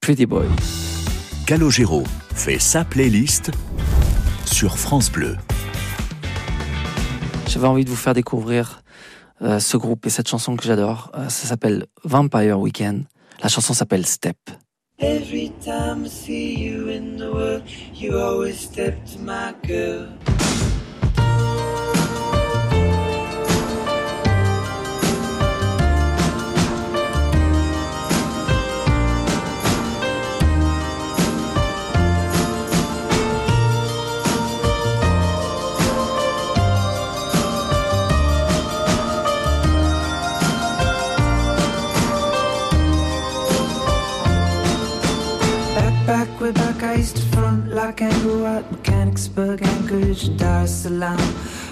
Pretty 0.00 0.26
Boy. 0.26 0.46
Calogero 1.44 2.04
fait 2.32 2.60
sa 2.60 2.84
playlist 2.84 3.50
sur 4.46 4.78
France 4.78 5.10
Bleu. 5.10 5.36
J'avais 7.48 7.66
envie 7.66 7.84
de 7.84 7.90
vous 7.90 7.96
faire 7.96 8.14
découvrir 8.14 8.84
euh, 9.42 9.58
ce 9.58 9.76
groupe 9.76 10.06
et 10.06 10.08
cette 10.08 10.28
chanson 10.28 10.54
que 10.54 10.62
j'adore. 10.62 11.10
Euh, 11.16 11.28
ça 11.28 11.48
s'appelle 11.48 11.86
Vampire 12.04 12.60
Weekend. 12.60 13.06
La 13.42 13.48
chanson 13.48 13.74
s'appelle 13.74 14.06
Step. 14.06 14.36
Every 15.00 15.50
time 15.64 16.04
I 16.04 16.08
see 16.08 16.54
you 16.56 16.90
in 16.90 17.16
the 17.16 17.34
world, 17.34 17.64
you 17.92 18.16
always 18.16 18.54
step 18.54 19.04
to 19.06 19.18
my 19.18 19.52
girl. 19.66 20.06
Back, 46.10 46.40
way 46.40 46.50
back, 46.50 46.82
I 46.82 46.94
used 46.94 47.18
to 47.18 47.22
front 47.36 47.72
like 47.72 48.02
Anglo 48.02 48.44
at 48.44 48.68
Mechanicsburg, 48.72 49.62
Anchorage, 49.62 50.24
and 50.24 50.36
Dar 50.36 50.64
es 50.64 50.82
Salaam. 50.82 51.20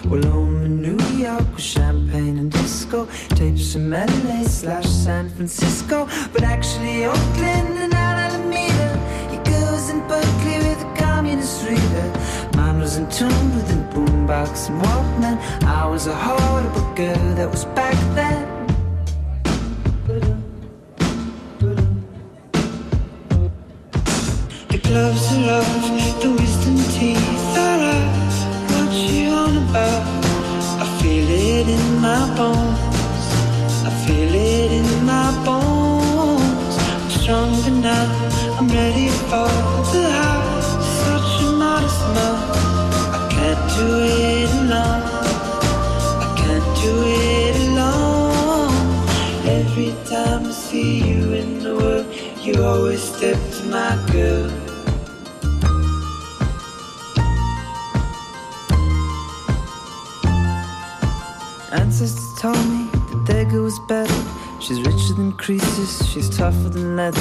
Well, 0.09 0.23
home 0.23 0.63
in 0.65 0.81
New 0.81 1.01
York 1.17 1.51
with 1.57 1.61
champagne 1.61 2.39
and 2.39 2.53
disco, 2.53 3.09
tapes 3.31 3.73
from 3.73 3.91
LA 3.91 4.45
slash 4.45 4.87
San 4.87 5.29
Francisco, 5.29 6.07
but 6.33 6.45
actually 6.45 7.05
Oakland 7.05 7.79
and 7.85 7.93
Alameda. 7.93 8.91
He 9.29 9.39
goes 9.39 9.91
in 9.91 10.07
Berkeley 10.07 10.59
with 10.59 10.85
a 10.87 10.95
communist 10.97 11.69
reader. 11.69 12.09
Mine 12.57 12.79
was 12.79 12.97
in 12.97 13.11
tune 13.11 13.57
with 13.57 13.69
a 13.73 13.81
boombox 13.93 14.69
and 14.69 14.81
Walkman. 14.83 15.37
I 15.65 15.85
was 15.89 16.07
a 16.07 16.15
horrible 16.15 16.95
girl 16.95 17.35
that 17.35 17.51
was 17.51 17.65
back 17.65 17.99
then. 18.15 18.48
Are 24.91 25.11
off, 25.11 26.23
the 26.23 26.31
wisdom 26.31 26.77
teeth 26.95 27.59
are 27.59 27.83
out. 27.93 28.33
What 28.73 28.93
you 28.95 29.29
on 29.29 29.57
about? 29.69 30.03
I 30.81 30.87
feel 31.03 31.29
it 31.29 31.69
in 31.69 32.01
my 32.01 32.25
bones. 32.35 32.79
I 33.85 33.91
feel 34.07 34.35
it 34.35 34.73
in 34.73 35.05
my 35.05 35.31
bones. 35.45 36.75
I'm 36.95 37.11
stronger 37.11 37.71
now. 37.71 38.57
I'm 38.59 38.67
ready 38.69 39.09
for 39.29 39.51
the 39.93 40.09
high. 40.11 40.61
Such 41.05 41.43
a 41.43 41.53
modest 41.53 42.01
man. 42.15 42.39
I 43.13 43.29
can't 43.31 43.65
do 43.77 43.89
it 44.09 44.51
alone. 44.63 45.03
I 46.25 46.35
can't 46.41 46.69
do 46.83 46.95
it 47.05 47.57
alone. 47.69 48.73
Every 49.45 49.93
time 50.09 50.47
I 50.47 50.51
see 50.51 51.11
you 51.11 51.33
in 51.35 51.59
the 51.63 51.77
world, 51.77 52.07
you 52.41 52.65
always 52.65 53.03
step 53.03 53.37
to 53.37 53.65
my 53.67 53.95
girl. 54.13 54.58
Ancestors 61.73 62.35
told 62.41 62.67
me 62.71 62.89
that 63.27 63.51
girl 63.51 63.65
was 63.65 63.79
better. 63.81 64.25
She's 64.59 64.81
richer 64.81 65.13
than 65.13 65.33
creases, 65.33 66.09
she's 66.09 66.35
tougher 66.35 66.71
than 66.71 66.97
leather. 66.97 67.21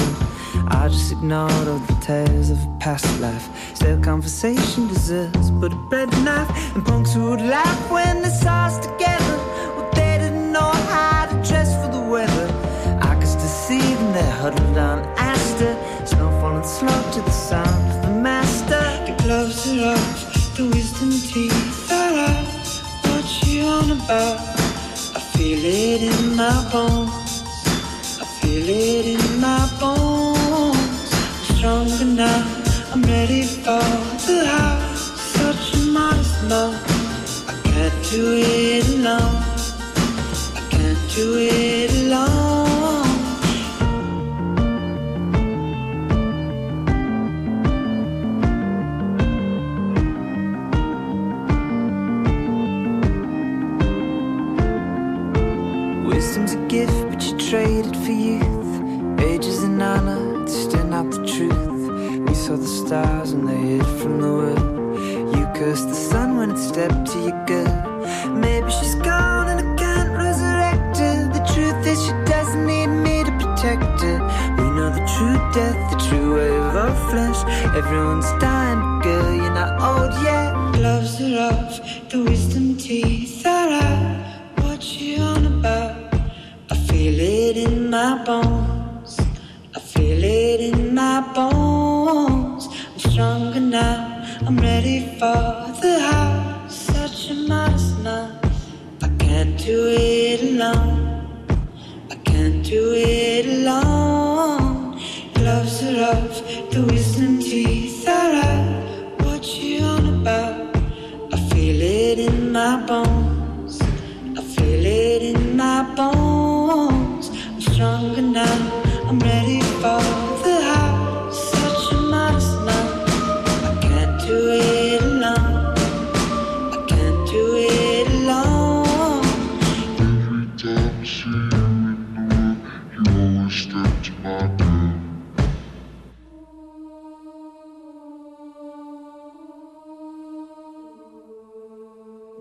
I 0.68 0.88
just 0.88 1.12
ignored 1.12 1.68
all 1.68 1.78
the 1.80 1.98
tales 2.00 2.48
of 2.48 2.58
a 2.64 2.76
past 2.80 3.20
life. 3.20 3.46
Still, 3.76 4.00
conversation 4.00 4.88
deserves 4.88 5.50
but 5.50 5.72
a 5.74 5.76
bread 5.90 6.10
knife. 6.24 6.48
And 6.74 6.84
punks 6.84 7.12
who 7.12 7.28
would 7.30 7.42
laugh 7.42 7.90
when 7.90 8.22
they 8.22 8.30
saw 8.30 8.66
us 8.66 8.78
together. 8.78 9.36
Well, 9.76 9.90
they 9.94 10.16
didn't 10.16 10.50
know 10.50 10.72
how 10.92 11.26
to 11.26 11.34
dress 11.46 11.70
for 11.84 11.92
the 11.92 12.00
weather. 12.00 12.48
I 13.02 13.16
could 13.16 13.28
still 13.28 13.54
see 13.66 13.80
them 13.80 14.12
there 14.14 14.32
huddled 14.40 14.78
on 14.78 15.00
Astor. 15.18 15.76
Snow 16.06 16.30
falling 16.40 16.64
slow 16.64 17.12
to 17.12 17.20
the 17.20 17.30
sound 17.30 17.92
of 17.92 18.02
the 18.02 18.14
master. 18.22 18.80
The 19.06 19.22
gloves 19.22 19.68
are 19.68 19.92
off, 19.92 20.56
the 20.56 20.64
wisdom 20.68 21.10
teeth 21.10 21.77
I 24.06 25.20
feel 25.32 25.64
it 25.64 26.02
in 26.02 26.36
my 26.36 26.68
bones. 26.72 27.42
I 28.20 28.24
feel 28.40 28.68
it 28.68 29.06
in 29.06 29.40
my 29.40 29.68
bones. 29.80 31.12
I'm 31.12 31.56
stronger 31.56 32.04
now. 32.04 32.62
I'm 32.92 33.02
ready 33.02 33.42
for 33.42 33.82
the 34.26 34.46
house. 34.46 35.10
Such 35.36 35.74
a 35.74 35.78
modest 35.86 36.42
man. 36.48 36.74
I 37.48 37.54
can't 37.64 38.10
do 38.10 38.34
it 38.36 38.88
alone. 38.88 39.42
I 40.56 40.62
can't 40.70 40.98
do 41.14 41.36
it 41.38 41.77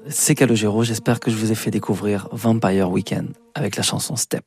C'est 0.10 0.36
Calogero, 0.36 0.84
j'espère 0.84 1.20
que 1.20 1.30
je 1.30 1.36
vous 1.36 1.51
ai 1.51 1.55
fait 1.55 1.72
découvrir 1.72 2.30
Vampire 2.32 2.89
Weekend 2.89 3.34
avec 3.55 3.76
la 3.76 3.84
chanson 3.84 4.16
Step. 4.16 4.45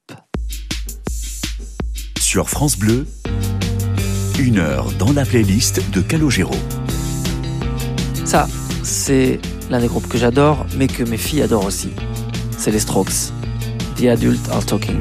Sur 2.18 2.48
France 2.48 2.78
Bleu, 2.78 3.06
une 4.38 4.58
heure 4.58 4.90
dans 4.92 5.12
la 5.12 5.26
playlist 5.26 5.82
de 5.90 6.00
Calogero. 6.00 6.54
Ça, 8.24 8.48
c'est 8.82 9.38
l'un 9.70 9.80
des 9.80 9.88
groupes 9.88 10.08
que 10.08 10.16
j'adore, 10.16 10.64
mais 10.76 10.86
que 10.86 11.02
mes 11.02 11.18
filles 11.18 11.42
adorent 11.42 11.66
aussi. 11.66 11.90
C'est 12.56 12.70
les 12.70 12.80
Strokes. 12.80 13.32
The 13.96 14.04
Adult 14.04 14.48
Are 14.50 14.64
Talking. 14.64 15.00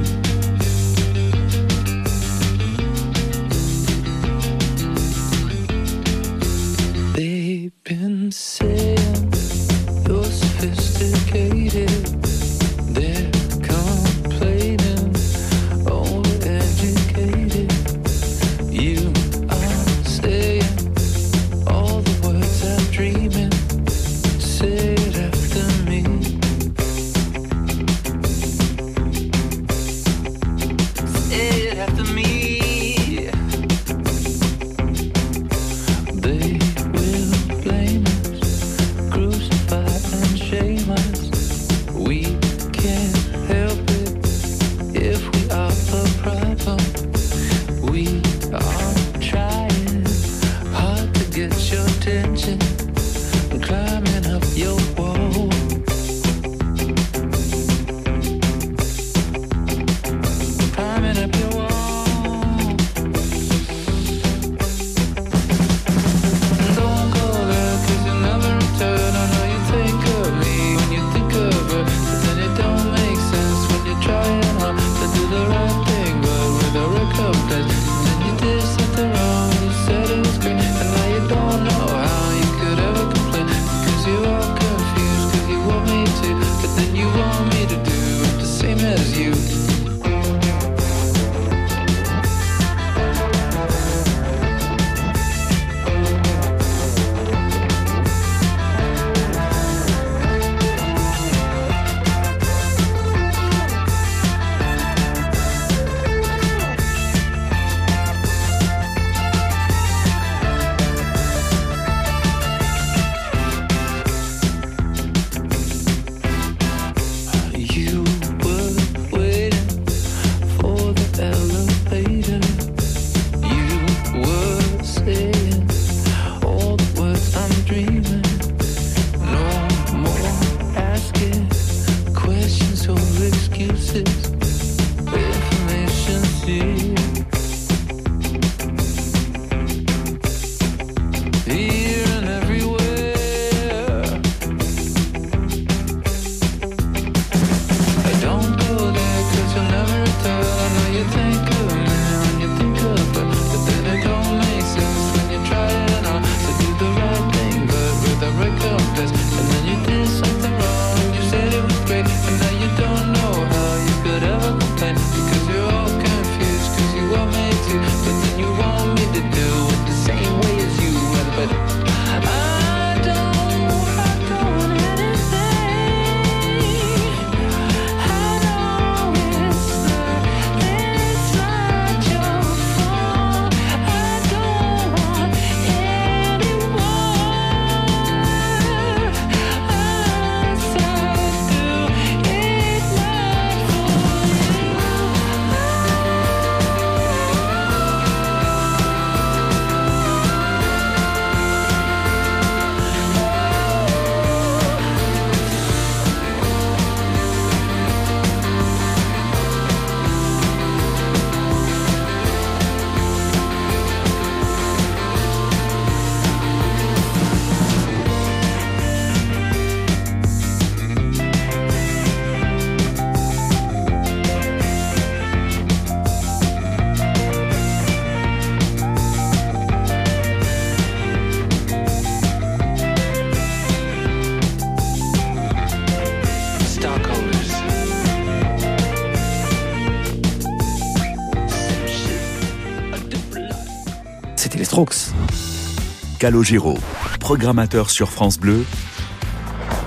Calogero, 246.19 246.77
programmateur 247.19 247.89
sur 247.89 248.09
France 248.09 248.39
Bleu, 248.39 248.65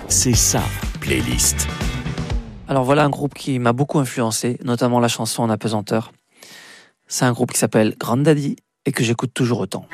c'est 0.09 0.35
sa 0.35 0.63
playlist. 1.01 1.67
Alors 2.69 2.85
voilà 2.85 3.03
un 3.05 3.09
groupe 3.09 3.33
qui 3.33 3.59
m'a 3.59 3.73
beaucoup 3.73 4.01
influencé, 4.01 4.59
notamment 4.63 5.01
la 5.01 5.09
chanson 5.09 5.43
en 5.43 5.49
apesanteur. 5.49 6.13
C'est 7.07 7.25
un 7.25 7.33
groupe 7.33 7.53
qui 7.53 7.59
s'appelle 7.59 7.97
Grand 7.99 8.19
Daddy 8.19 8.57
et 8.85 8.93
que 8.93 9.03
j'écoute 9.03 9.33
toujours 9.33 9.61
autant. 9.61 9.87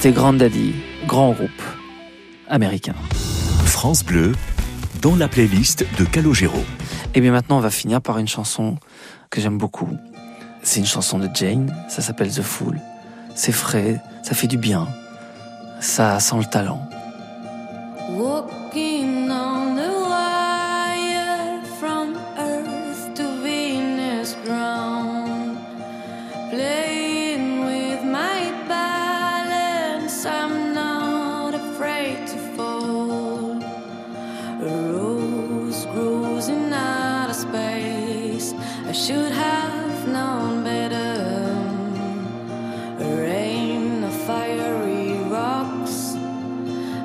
C'était 0.00 0.14
Grand 0.14 0.32
Daddy, 0.32 0.72
grand 1.06 1.32
groupe 1.32 1.62
américain. 2.48 2.94
France 3.66 4.02
Bleu, 4.02 4.32
dans 5.02 5.14
la 5.14 5.28
playlist 5.28 5.84
de 5.98 6.06
Calogero. 6.06 6.64
Et 7.14 7.20
bien 7.20 7.32
maintenant, 7.32 7.58
on 7.58 7.60
va 7.60 7.68
finir 7.68 8.00
par 8.00 8.16
une 8.16 8.26
chanson 8.26 8.78
que 9.28 9.42
j'aime 9.42 9.58
beaucoup. 9.58 9.90
C'est 10.62 10.80
une 10.80 10.86
chanson 10.86 11.18
de 11.18 11.28
Jane, 11.34 11.70
ça 11.90 12.00
s'appelle 12.00 12.32
The 12.32 12.40
Fool. 12.40 12.80
C'est 13.34 13.52
frais, 13.52 14.00
ça 14.22 14.34
fait 14.34 14.46
du 14.46 14.56
bien, 14.56 14.88
ça 15.80 16.18
sent 16.18 16.36
le 16.38 16.46
talent. 16.46 16.88
I 38.90 38.92
should 38.92 39.30
have 39.30 40.08
known 40.08 40.64
better. 40.64 41.14
Rain 42.98 44.02
of 44.02 44.12
fiery 44.26 45.12
rocks, 45.30 46.16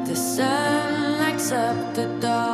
the 0.10 0.16
sun 0.16 1.20
lights 1.20 1.52
up 1.52 1.94
the 1.94 2.08
dark. 2.20 2.45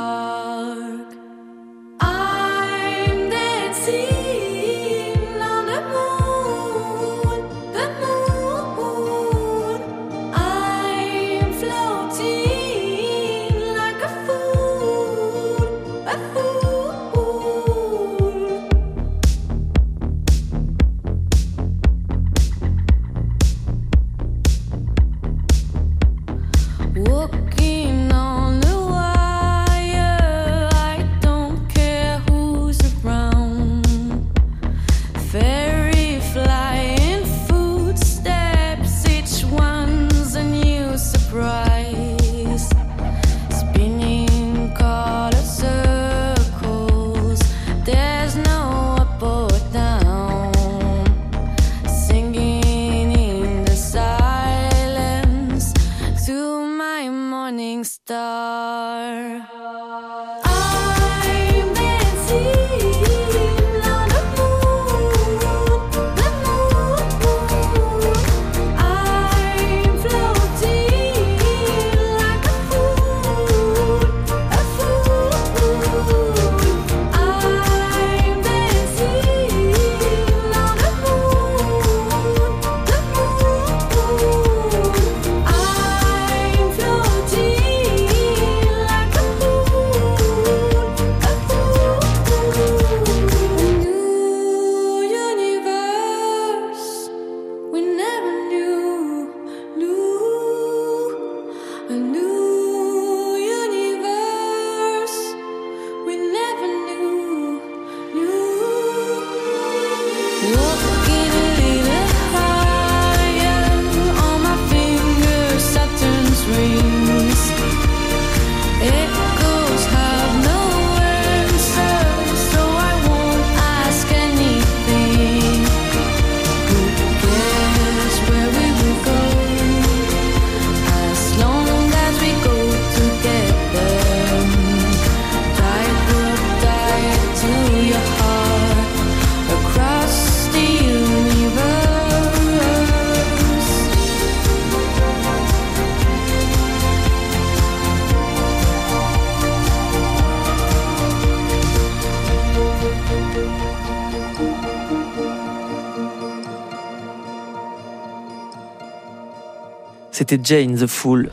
C'était 160.31 160.61
Jane 160.61 160.77
the 160.77 160.87
Fool. 160.87 161.29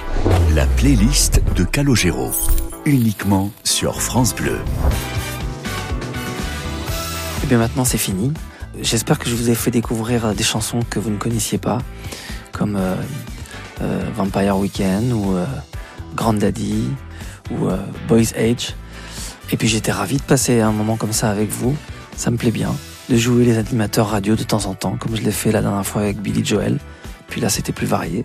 La 0.56 0.66
playlist 0.66 1.40
de 1.54 1.62
Calogero, 1.62 2.32
uniquement 2.84 3.52
sur 3.62 4.02
France 4.02 4.34
Bleu. 4.34 4.58
Et 7.44 7.46
bien 7.46 7.58
maintenant 7.58 7.84
c'est 7.84 7.96
fini. 7.96 8.32
J'espère 8.82 9.20
que 9.20 9.30
je 9.30 9.36
vous 9.36 9.50
ai 9.50 9.54
fait 9.54 9.70
découvrir 9.70 10.26
euh, 10.26 10.34
des 10.34 10.42
chansons 10.42 10.80
que 10.90 10.98
vous 10.98 11.10
ne 11.10 11.16
connaissiez 11.16 11.58
pas, 11.58 11.78
comme 12.50 12.74
euh, 12.74 12.96
euh, 13.82 14.02
Vampire 14.16 14.58
Weekend 14.58 15.12
ou 15.12 15.36
euh, 15.36 15.46
Grand 16.16 16.34
Daddy 16.34 16.88
ou 17.52 17.68
Boys 18.08 18.34
Age. 18.36 18.74
Et 19.52 19.56
puis 19.56 19.68
j'étais 19.68 19.92
ravi 19.92 20.16
de 20.16 20.22
passer 20.22 20.60
un 20.60 20.72
moment 20.72 20.96
comme 20.96 21.12
ça 21.12 21.30
avec 21.30 21.50
vous. 21.50 21.76
Ça 22.16 22.32
me 22.32 22.36
plaît 22.36 22.50
bien 22.50 22.74
de 23.08 23.16
jouer 23.16 23.44
les 23.44 23.58
animateurs 23.58 24.08
radio 24.08 24.34
de 24.34 24.42
temps 24.42 24.66
en 24.66 24.74
temps, 24.74 24.96
comme 24.98 25.14
je 25.14 25.22
l'ai 25.22 25.30
fait 25.30 25.52
la 25.52 25.62
dernière 25.62 25.86
fois 25.86 26.02
avec 26.02 26.20
Billy 26.20 26.44
Joel. 26.44 26.78
Puis 27.28 27.40
là, 27.40 27.48
c'était 27.48 27.72
plus 27.72 27.86
varié. 27.86 28.24